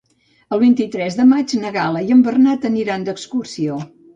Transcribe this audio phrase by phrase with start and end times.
[0.55, 3.79] El vint-i-tres de maig na Gal·la i en Bernat aniran d'excursió.